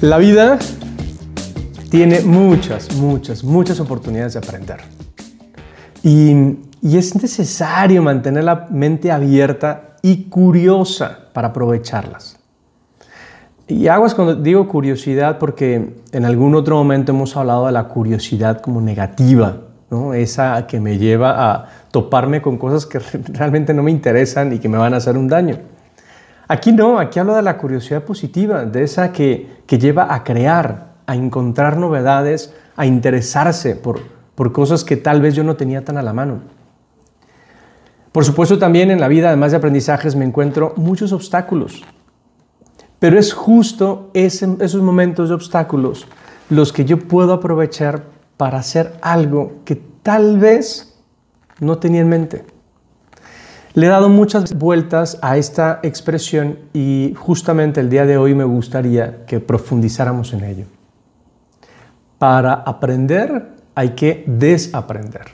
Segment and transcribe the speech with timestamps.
[0.00, 0.60] La vida
[1.90, 4.78] tiene muchas, muchas, muchas oportunidades de aprender.
[6.04, 12.38] Y, es necesario mantener la mente abierta y curiosa para aprovecharlas.
[13.66, 18.60] Y aguas cuando digo curiosidad porque en algún otro momento hemos hablado de la curiosidad
[18.60, 19.56] como negativa,
[19.90, 20.14] ¿no?
[20.14, 23.00] esa que me lleva a toparme con cosas que
[23.32, 25.58] realmente no me interesan y que me van a hacer un daño.
[26.48, 31.14] Aquí no, aquí hablo de la curiosidad positiva, de esa que, lleva a crear, a
[31.14, 34.00] encontrar novedades, a interesarse por,
[34.34, 36.40] por cosas que tal vez yo no tenía tan a la mano.
[38.12, 41.82] Por supuesto también en la vida, además de aprendizajes, me encuentro muchos obstáculos.
[42.98, 46.06] Pero es justo esos momentos de obstáculos
[46.48, 48.04] los que yo puedo aprovechar
[48.38, 50.98] para hacer algo que tal vez
[51.60, 52.44] no tenía en mente.
[53.78, 58.42] Le he dado muchas vueltas a esta expresión y justamente el día de hoy me
[58.42, 60.66] gustaría que profundizáramos en ello.
[62.18, 65.26] Para aprender hay que desaprender.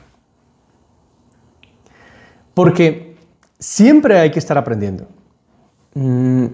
[2.52, 3.16] Porque
[3.58, 5.06] siempre hay que estar aprendiendo.
[5.94, 6.44] Mm,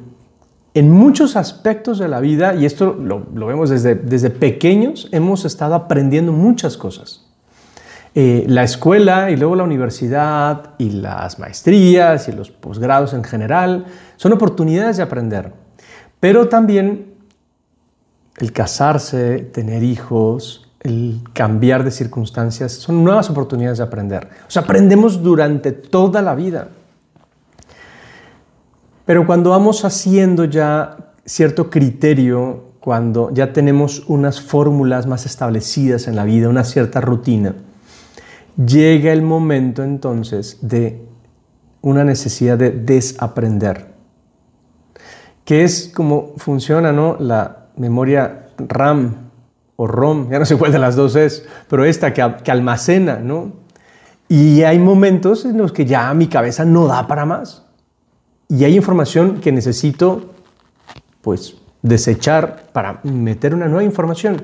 [0.74, 5.74] en muchos aspectos de la vida, y esto lo, vemos desde, desde pequeños, hemos estado
[5.74, 7.29] aprendiendo muchas cosas.
[8.14, 13.86] Eh, la escuela y luego la universidad y las maestrías y los posgrados en general
[14.16, 15.52] son oportunidades de aprender,
[16.18, 17.14] pero también
[18.38, 24.28] el casarse, tener hijos, el cambiar de circunstancias, son nuevas oportunidades de aprender.
[24.48, 26.68] O sea, aprendemos durante toda la vida.
[29.04, 36.16] Pero cuando vamos haciendo ya cierto criterio, cuando ya tenemos unas fórmulas más establecidas en
[36.16, 37.54] la vida, una cierta rutina,
[38.66, 41.02] llega el momento entonces de
[41.80, 43.94] una necesidad de desaprender,
[45.44, 47.16] que es como funciona ¿no?
[47.18, 49.30] la memoria RAM
[49.76, 53.16] o ROM, ya no sé cuál de las dos es, pero esta que, que almacena,
[53.16, 53.52] ¿no?
[54.28, 57.64] Y hay momentos en los que ya mi cabeza no da para más.
[58.48, 60.34] Y hay información que necesito,
[61.20, 64.40] pues, desechar para meter una nueva información.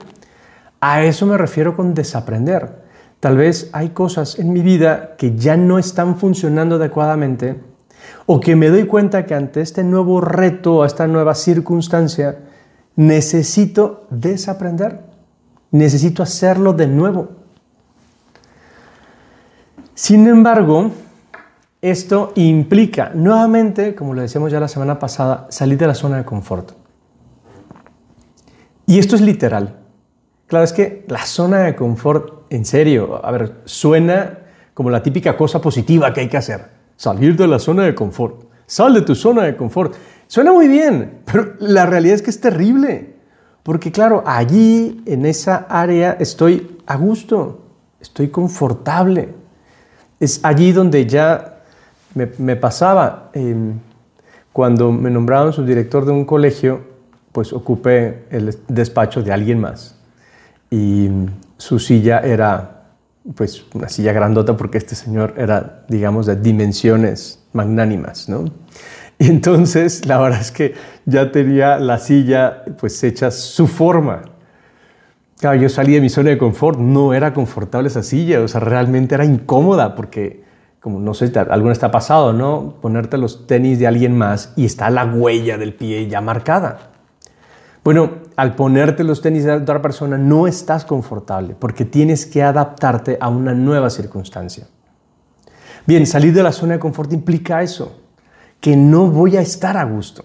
[0.80, 2.85] A eso me refiero con desaprender.
[3.20, 7.60] Tal vez hay cosas en mi vida que ya no están funcionando adecuadamente
[8.26, 12.38] o que me doy cuenta que ante este nuevo reto, a esta nueva circunstancia,
[12.94, 15.00] necesito desaprender,
[15.70, 17.28] necesito hacerlo de nuevo.
[19.94, 20.90] Sin embargo,
[21.80, 26.24] esto implica nuevamente, como lo decíamos ya la semana pasada, salir de la zona de
[26.24, 26.72] confort.
[28.86, 29.85] Y esto es literal.
[30.46, 34.38] Claro, es que la zona de confort, en serio, a ver, suena
[34.74, 36.68] como la típica cosa positiva que hay que hacer.
[36.96, 38.44] Salir de la zona de confort.
[38.66, 39.94] Sal de tu zona de confort.
[40.28, 43.14] Suena muy bien, pero la realidad es que es terrible.
[43.64, 47.62] Porque claro, allí, en esa área, estoy a gusto,
[48.00, 49.34] estoy confortable.
[50.20, 51.62] Es allí donde ya
[52.14, 53.30] me, pasaba.
[53.32, 53.80] Em,
[54.52, 56.82] cuando me nombraron subdirector de un colegio,
[57.32, 59.95] pues ocupé el despacho de alguien más
[60.76, 61.10] y
[61.56, 62.82] su silla era
[63.34, 68.44] pues una silla grandota porque este señor era, digamos, de dimensiones magnánimas, ¿no?
[69.18, 70.74] Y entonces la verdad es que
[71.06, 74.22] ya tenía la silla pues hecha su forma.
[75.38, 78.60] Claro, yo salí de mi zona de confort, no era confortable esa silla, o sea,
[78.60, 80.44] realmente era incómoda porque,
[80.80, 82.74] como no sé, alguna está pasado, ¿no?
[82.82, 86.95] Ponerte los tenis de alguien más y está la huella del pie ya marcada.
[87.86, 93.16] Bueno, al ponerte los tenis de otra persona no estás confortable porque tienes que adaptarte
[93.20, 94.66] a una nueva circunstancia.
[95.86, 98.00] Bien, salir de la zona de confort implica eso,
[98.58, 100.24] que no voy a estar a gusto.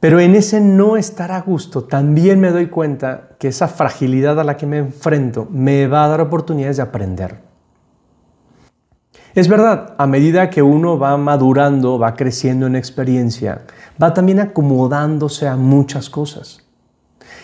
[0.00, 4.44] Pero en ese no estar a gusto también me doy cuenta que esa fragilidad a
[4.44, 7.38] la que me enfrento me va a dar oportunidades de aprender.
[9.34, 13.62] Es verdad, a medida que uno va madurando, va creciendo en experiencia,
[14.02, 16.66] va también acomodándose a muchas cosas.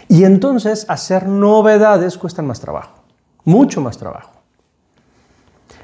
[0.07, 3.03] Y entonces hacer novedades cuesta más trabajo,
[3.45, 4.33] mucho más trabajo.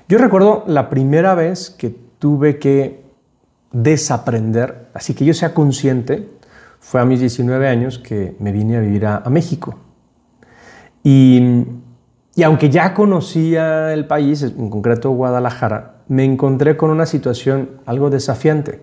[0.06, 3.02] Yo recuerdo la primera vez que tuve que
[3.72, 6.30] desaprender, así que yo sea consciente,
[6.80, 9.78] fue a mis 19 años que me vine a vivir a, México.
[11.02, 11.64] Y,
[12.34, 18.10] y aunque ya conocía el país, en concreto Guadalajara, me encontré con una situación algo
[18.10, 18.82] desafiante,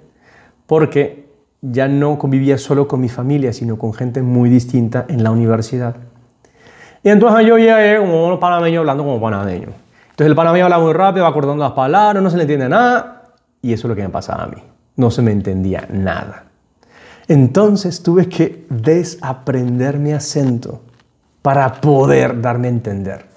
[0.66, 1.30] porque
[1.62, 5.96] ya no convivía solo con mi familia, sino con gente muy distinta en la universidad.
[7.04, 9.70] Y entonces yo llegué como un panameño hablando como panameño.
[10.12, 13.34] Entonces el panameño habla muy rápido, va acordando las palabras, no se le entiende nada,
[13.62, 14.62] y eso es lo que me pasaba a mí.
[14.96, 16.46] No se me entendía nada.
[17.28, 20.82] Entonces tuve que desaprender mi acento
[21.42, 23.31] para poder darme a entender.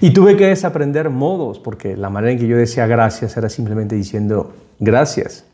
[0.00, 3.94] Y tuve que desaprender modos, porque la manera en que yo decía gracias era simplemente
[3.94, 5.44] diciendo gracias.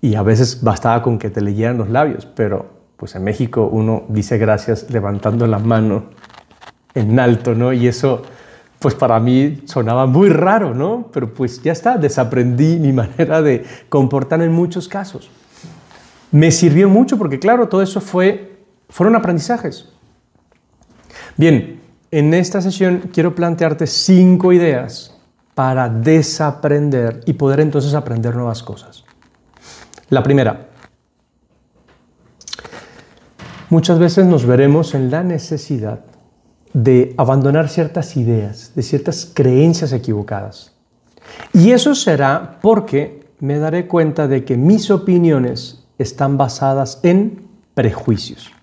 [0.00, 4.04] Y a veces bastaba con que te leyeran los labios, pero pues en México uno
[4.08, 6.04] dice gracias levantando la mano
[6.94, 7.72] en alto, ¿no?
[7.72, 8.22] Y eso
[8.78, 11.08] pues para mí sonaba muy raro, ¿no?
[11.10, 15.30] Pero pues ya está, desaprendí mi manera de comportar en muchos casos.
[16.30, 18.58] Me sirvió mucho porque claro, todo eso fue,
[18.90, 19.88] fueron aprendizajes.
[21.36, 21.80] Bien,
[22.14, 25.12] en esta sesión quiero plantearte cinco ideas
[25.56, 29.02] para desaprender y poder entonces aprender nuevas cosas.
[30.10, 30.68] La primera,
[33.68, 36.04] muchas veces nos veremos en la necesidad
[36.72, 40.72] de abandonar ciertas ideas, de ciertas creencias equivocadas.
[41.52, 48.53] Y eso será porque me daré cuenta de que mis opiniones están basadas en prejuicios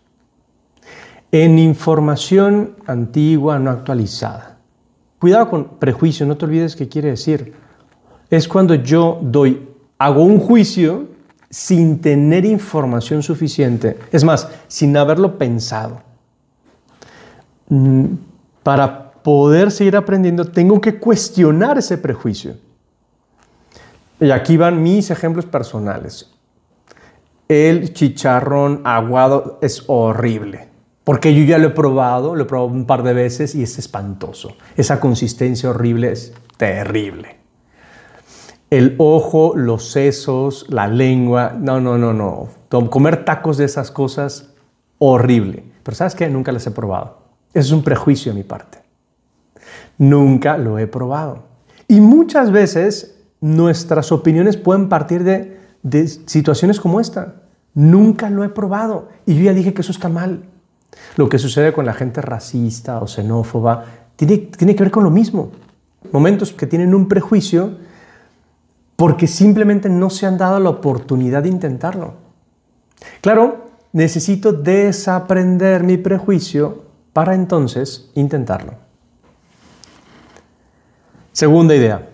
[1.32, 4.58] en información antigua, no actualizada.
[5.20, 7.54] Cuidado con prejuicio, no te olvides qué quiere decir.
[8.30, 11.08] Es cuando yo doy, hago un juicio
[11.50, 16.02] sin tener información suficiente, es más, sin haberlo pensado.
[17.70, 18.06] Mm,
[18.64, 22.56] para poder seguir aprendiendo, tengo que cuestionar ese prejuicio.
[24.20, 26.32] Y aquí van mis ejemplos personales.
[27.48, 30.71] El chicharrón aguado es horrible.
[31.12, 33.78] Porque yo ya lo he probado, lo he probado un par de veces y es
[33.78, 34.56] espantoso.
[34.78, 37.36] Esa consistencia horrible es terrible.
[38.70, 42.48] El ojo, los sesos, la lengua, no, no, no, no.
[42.90, 44.54] Comer tacos de esas cosas,
[45.00, 45.66] horrible.
[45.84, 46.30] Pero ¿sabes qué?
[46.30, 47.24] Nunca las he probado.
[47.54, 48.78] Eso es un prejuicio de mi parte.
[49.98, 51.44] Nunca lo he probado.
[51.90, 57.42] Y muchas veces nuestras opiniones pueden partir de, de situaciones como esta.
[57.74, 59.10] Nunca lo he probado.
[59.26, 60.46] Y yo ya dije que eso está mal.
[61.16, 63.86] Lo que sucede con la gente racista o xenófoba
[64.16, 65.52] tiene, tiene que ver con lo mismo.
[66.12, 67.78] Momentos que tienen un prejuicio
[68.96, 72.14] porque simplemente no se han dado la oportunidad de intentarlo.
[73.22, 76.84] Claro, necesito desaprender mi prejuicio
[77.14, 78.74] para entonces intentarlo.
[81.32, 82.10] Segunda idea.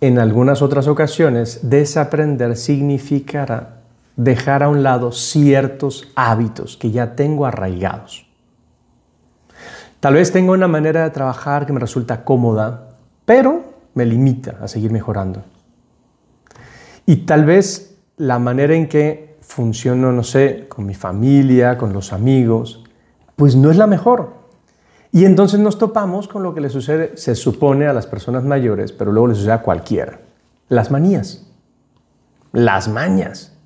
[0.00, 3.79] En algunas otras ocasiones, desaprender significará
[4.24, 8.26] dejar a un lado ciertos hábitos que ya tengo arraigados.
[9.98, 13.64] Tal vez tengo una manera de trabajar que me resulta cómoda, pero
[13.94, 15.42] me limita a seguir mejorando.
[17.06, 22.12] Y tal vez la manera en que funciono, no sé, con mi familia, con los
[22.12, 22.84] amigos,
[23.36, 24.34] pues no es la mejor.
[25.12, 28.92] Y entonces nos topamos con lo que le sucede, se supone a las personas mayores,
[28.92, 30.20] pero luego le sucede a cualquiera.
[30.68, 31.50] Las manías,
[32.52, 33.56] las mañas.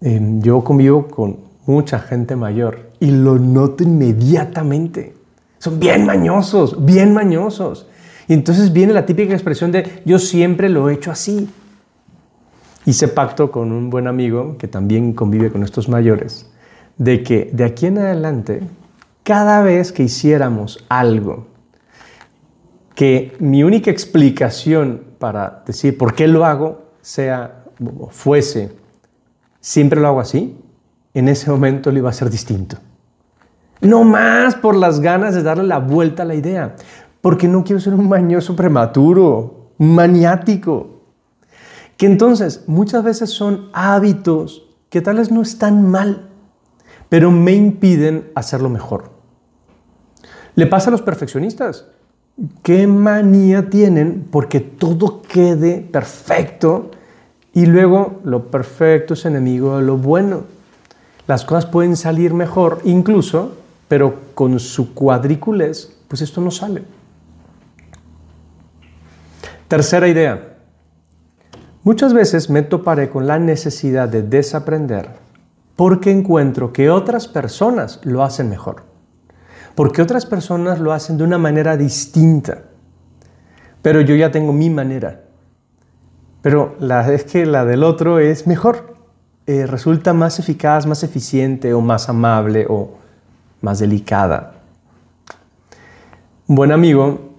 [0.00, 5.14] Em, yo convivo con mucha gente mayor y lo noto inmediatamente.
[5.58, 7.86] Son bien mañosos, bien mañosos.
[8.28, 11.48] Y entonces viene la típica expresión de yo siempre lo he hecho así.
[12.84, 16.50] Hice pacto con un buen amigo que también convive con estos mayores,
[16.96, 18.60] de que de aquí en adelante,
[19.24, 21.48] cada vez que hiciéramos algo,
[22.94, 27.64] que mi única explicación para decir por qué lo hago sea,
[28.10, 28.72] fuese,
[29.60, 30.56] siempre lo hago así,
[31.14, 32.76] en ese momento lo iba a ser distinto.
[33.80, 36.76] No más por las ganas de darle la vuelta a la idea,
[37.20, 41.02] porque no quiero ser un mañoso prematuro, un maniático.
[41.96, 46.28] Que entonces muchas veces son hábitos que tal vez no están mal,
[47.08, 49.10] pero me impiden hacerlo mejor.
[50.54, 51.86] Le pasa a los perfeccionistas.
[52.62, 56.92] ¿Qué manía tienen porque todo quede perfecto
[57.58, 60.44] y luego lo perfecto es enemigo de lo bueno.
[61.26, 63.56] Las cosas pueden salir mejor incluso,
[63.88, 66.84] pero con su cuadrícules, pues esto no sale.
[69.66, 70.54] Tercera idea.
[71.82, 75.16] Muchas veces me toparé con la necesidad de desaprender
[75.74, 78.84] porque encuentro que otras personas lo hacen mejor.
[79.74, 82.66] Porque otras personas lo hacen de una manera distinta.
[83.82, 85.24] Pero yo ya tengo mi manera.
[86.48, 88.96] Pero la, es que la del otro es mejor.
[89.46, 92.92] Eh, resulta más eficaz, más eficiente o más amable o
[93.60, 94.54] más delicada.
[96.46, 97.34] Un buen amigo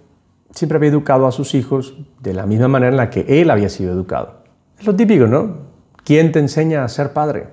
[0.52, 3.70] siempre había educado a sus hijos de la misma manera en la que él había
[3.70, 4.44] sido educado.
[4.78, 5.58] Es lo típico, ¿no?
[6.04, 7.48] ¿Quién te enseña a ser padre?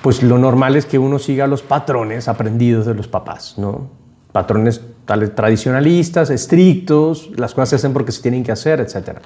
[0.00, 3.90] Pues lo normal es que uno siga los patrones aprendidos de los papás, ¿no?
[4.32, 9.20] Patrones tradicionalistas, estrictos, las cosas se hacen porque se tienen que hacer, etcétera.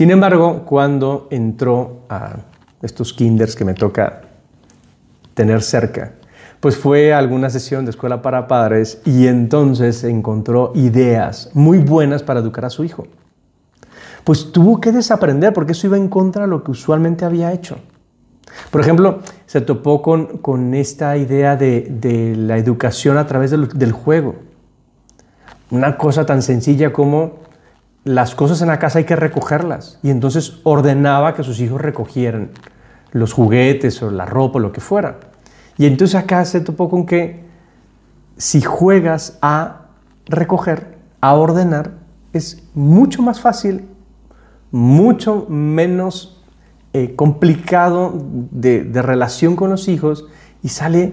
[0.00, 2.38] Sin embargo, cuando entró a
[2.80, 4.22] estos kinders que me toca
[5.34, 6.12] tener cerca,
[6.58, 12.22] pues fue a alguna sesión de escuela para padres y entonces encontró ideas muy buenas
[12.22, 13.08] para educar a su hijo.
[14.24, 17.76] Pues tuvo que desaprender porque eso iba en contra de lo que usualmente había hecho.
[18.70, 24.36] Por ejemplo, se topó con, esta idea de, la educación a través del juego.
[25.70, 27.49] Una cosa tan sencilla como
[28.04, 29.98] las cosas en la casa hay que recogerlas.
[30.02, 32.50] Y entonces ordenaba que sus hijos recogieran
[33.12, 35.18] los juguetes o la ropa o lo que fuera.
[35.76, 37.44] Y entonces acá se topó con que
[38.36, 39.88] si juegas a
[40.26, 41.92] recoger, a ordenar,
[42.32, 43.86] es mucho más fácil,
[44.70, 46.42] mucho menos
[46.92, 48.14] eh, complicado
[48.50, 50.26] de, de relación con los hijos
[50.62, 51.12] y sale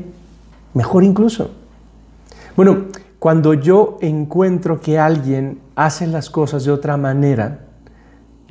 [0.73, 1.51] mejor incluso.
[2.55, 2.85] Bueno,
[3.27, 7.59] cuando yo encuentro que alguien hace las cosas de otra manera,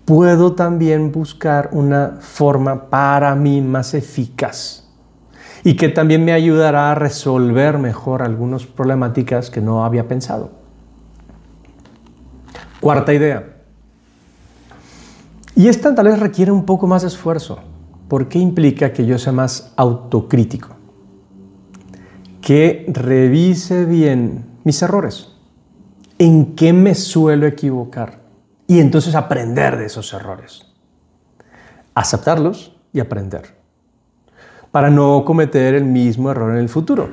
[0.04, 4.87] puedo también buscar una forma para mí más eficaz
[5.64, 10.50] y que también me ayudará a resolver mejor algunas problemáticas que no había pensado.
[12.78, 13.56] Cuarta idea.
[15.54, 17.61] Y esta tal vez requiere un poco más de esfuerzo,
[18.09, 20.76] porque implica que yo sea más autocrítico,
[22.42, 25.28] que revise bien mis errores,
[26.18, 28.18] en qué me suelo equivocar
[28.66, 30.66] y entonces aprender de esos errores,
[31.94, 33.54] aceptarlos y aprender
[34.73, 37.08] para no cometer el mismo error en el futuro.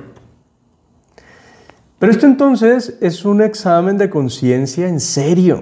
[1.99, 5.61] Pero esto entonces es un examen de conciencia en serio,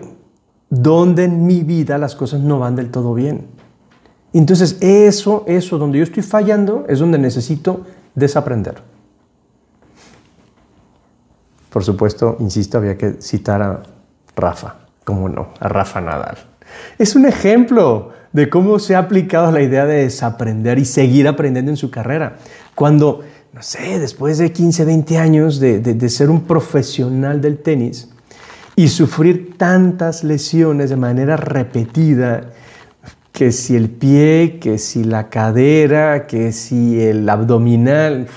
[0.69, 3.47] donde en mi vida las cosas no van del todo bien.
[4.31, 8.90] Entonces eso, eso, donde yo estoy fallando, es donde necesito desaprender.
[11.71, 13.83] Por supuesto, insisto, había que citar a
[14.35, 14.75] Rafa,
[15.05, 16.37] como no, a Rafa Nadal.
[16.97, 21.71] Es un ejemplo de cómo se ha aplicado la idea de desaprender y seguir aprendiendo
[21.71, 22.37] en su carrera.
[22.75, 23.21] Cuando,
[23.53, 28.09] no sé, después de 15, 20 años de, ser un profesional del tenis
[28.75, 32.51] y sufrir tantas lesiones de manera repetida,
[33.31, 38.27] que si el pie, que si la cadera, que si el abdominal,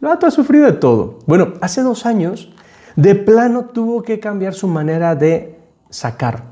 [0.00, 1.20] lo ha sufrido de todo.
[1.26, 2.52] Bueno, hace dos años,
[2.96, 5.58] de plano tuvo que cambiar su manera de
[5.90, 6.44] sacar,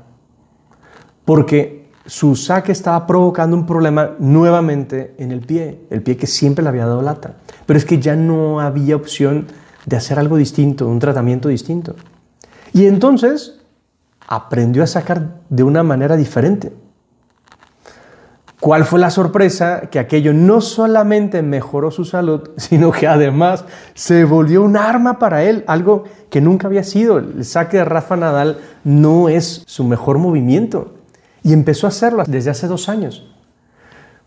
[1.25, 6.63] porque su saque estaba provocando un problema nuevamente en el pie, el pie que siempre
[6.63, 7.33] le había dado lata.
[7.65, 9.47] Pero es que ya no había opción
[9.85, 11.95] de hacer algo distinto, un tratamiento distinto.
[12.73, 13.59] Y entonces
[14.27, 16.73] aprendió a sacar de una manera diferente.
[18.59, 19.89] ¿Cuál fue la sorpresa?
[19.91, 25.43] Que aquello no solamente mejoró su salud, sino que además se volvió un arma para
[25.43, 27.17] él, algo que nunca había sido.
[27.17, 30.95] El saque de Rafa Nadal no es su mejor movimiento
[31.43, 33.27] y empezó a hacerlo desde hace dos años.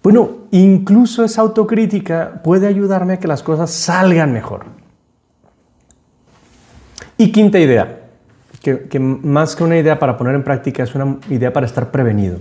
[0.03, 4.67] Bueno, incluso esa autocrítica puede ayudarme a que las cosas salgan mejor.
[7.17, 8.03] Y quinta idea,
[8.63, 12.39] que, más que una idea para poner en práctica es una idea para estar prevenido.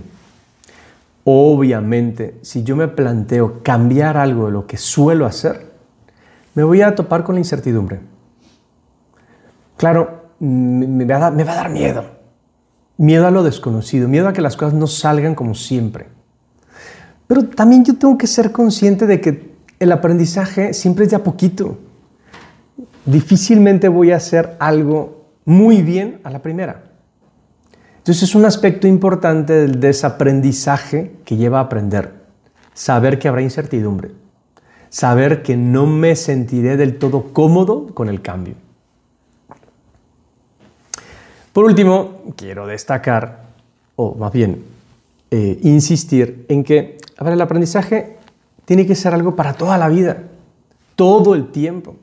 [1.30, 5.72] Obviamente, si yo me planteo cambiar algo de lo que suelo hacer,
[6.54, 8.00] me voy a topar con la incertidumbre.
[9.76, 12.18] Claro, me va a dar miedo
[12.98, 16.08] miedo a lo desconocido, miedo a que las cosas no salgan como siempre.
[17.26, 21.22] Pero también yo tengo que ser consciente de que el aprendizaje siempre es de a
[21.22, 21.78] poquito.
[23.06, 26.87] Difícilmente voy a hacer algo muy bien a la primera.
[28.08, 32.14] Entonces es un aspecto importante del desaprendizaje que lleva a aprender.
[32.72, 34.12] Saber que habrá incertidumbre.
[34.88, 38.54] Saber que no me sentiré del todo cómodo con el cambio.
[41.52, 43.42] Por último, quiero destacar,
[43.96, 44.64] o más bien
[45.30, 48.16] eh, insistir en que el aprendizaje
[48.64, 50.22] tiene que ser algo para toda la vida,
[50.96, 51.96] todo el tiempo.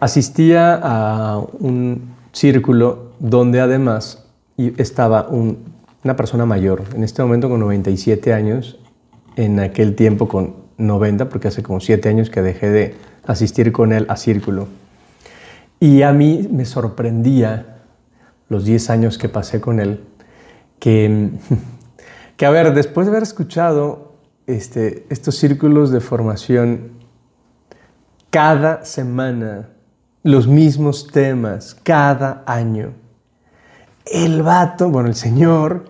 [0.00, 4.21] Asistía a un círculo donde además
[4.56, 8.78] estaba una persona mayor, en este momento con 97 años,
[9.36, 12.94] en aquel tiempo con 90, porque hace como 7 años que dejé de
[13.24, 14.68] asistir con él a círculo.
[15.80, 17.82] Y a mí me sorprendía
[18.48, 20.00] los 10 años que pasé con él,
[20.78, 21.30] que,
[22.36, 24.12] que a ver, después de haber escuchado
[24.46, 26.92] este, estos círculos de formación
[28.30, 29.68] cada semana,
[30.22, 32.92] los mismos temas, cada año,
[34.06, 35.84] el vato, bueno, el señor,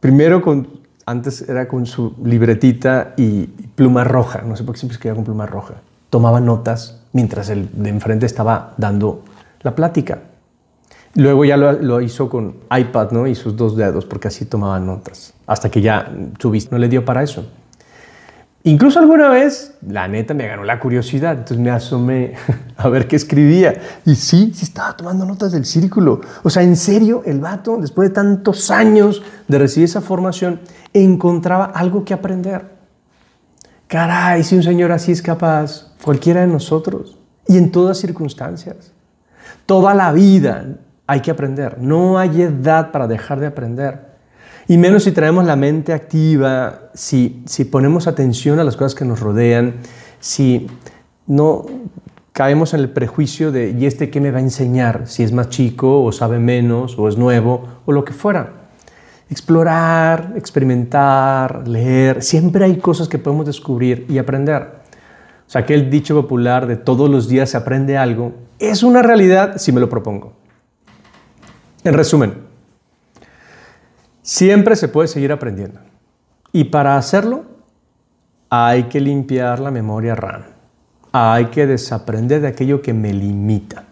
[0.00, 0.68] primero con,
[1.06, 5.24] antes era con su libretita y pluma roja, no sé por qué siempre escribía con
[5.24, 5.74] pluma roja,
[6.10, 9.22] tomaba notas mientras el de enfrente estaba dando
[9.62, 10.20] la plática.
[11.14, 13.26] Luego ya lo, hizo con iPad, ¿no?
[13.26, 15.34] Y sus dos dedos, porque así tomaba notas.
[15.46, 17.46] Hasta que ya su vista no le dio para eso.
[18.68, 21.32] Incluso alguna vez, la neta, me ganó la curiosidad.
[21.32, 22.34] Entonces me asomé
[22.76, 23.80] a ver qué escribía.
[24.04, 26.20] Y sí, sí estaba tomando notas del círculo.
[26.42, 30.60] O sea, en serio, el vato, después de tantos años de recibir esa formación,
[30.92, 32.66] encontraba algo que aprender.
[33.86, 38.92] Caray, si un señor así es capaz, cualquiera de nosotros, y en todas circunstancias.
[39.64, 41.78] Toda la vida hay que aprender.
[41.80, 44.07] No hay edad para dejar de aprender.
[44.68, 49.06] Y menos si traemos la mente activa, si, si ponemos atención a las cosas que
[49.06, 49.76] nos rodean,
[50.20, 50.66] si
[51.26, 51.64] no
[52.32, 55.06] caemos en el prejuicio de, ¿y este qué me va a enseñar?
[55.06, 58.52] Si es más chico o sabe menos o es nuevo o lo que fuera.
[59.30, 64.62] Explorar, experimentar, leer, siempre hay cosas que podemos descubrir y aprender.
[65.46, 69.56] O sea, aquel dicho popular de todos los días se aprende algo, es una realidad
[69.56, 70.34] si me lo propongo.
[71.84, 72.47] En resumen,
[74.28, 75.80] siempre se puede seguir aprendiendo.
[76.52, 77.46] Y para hacerlo,
[78.50, 80.42] hay que limpiar la memoria RAM.
[81.12, 83.86] Hay que desaprender de aquello que me limita.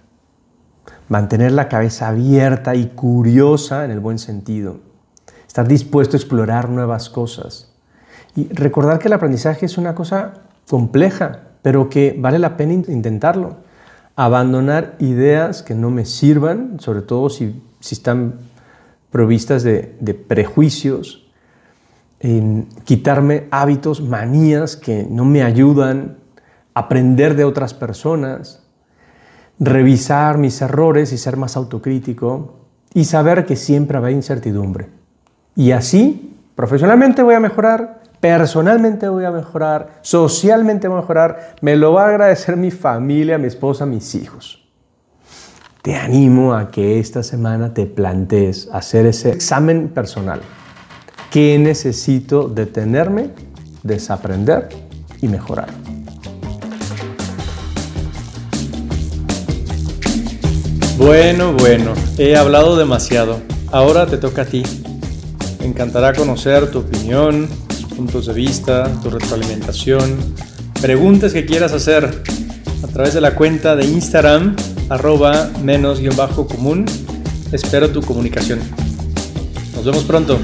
[1.09, 4.81] Mantener la cabeza abierta y curiosa en el buen sentido.
[5.47, 7.73] Estar dispuesto a explorar nuevas cosas.
[8.35, 10.35] Y recordar que el aprendizaje es una cosa
[10.69, 13.57] compleja, pero que vale la pena intentarlo.
[14.17, 18.35] Abandonar ideas que no me sirvan, sobre todo si si están
[19.11, 21.27] provistas de, prejuicios,
[22.21, 26.19] en quitarme hábitos, manías que no me ayudan,
[26.75, 28.63] aprender de otras personas,
[29.59, 32.57] revisar mis errores y ser más autocrítico
[32.93, 34.89] y saber que siempre habrá incertidumbre.
[35.55, 41.77] Y así, profesionalmente voy a mejorar, personalmente voy a mejorar, socialmente voy a mejorar, me
[41.77, 44.66] lo va a agradecer mi familia, mi esposa, mis hijos
[45.87, 50.41] te animo a que esta semana te plantees hacer ese examen personal.
[51.31, 53.31] ¿Qué necesito detenerme,
[53.85, 54.69] desaprender
[55.23, 55.69] y mejorar?
[60.99, 63.39] Bueno, bueno, he hablado demasiado.
[63.71, 64.65] Ahora te toca a ti.
[65.61, 70.19] Me encantará conocer tu opinión, tus puntos de vista, tu retroalimentación,
[70.83, 72.23] preguntas que quieras hacer
[72.83, 74.57] a través de la cuenta de Instagram
[74.89, 76.87] arroba menos guion bajo común.
[77.53, 78.61] Espero tu comunicación.
[79.75, 80.39] Nos vemos pronto.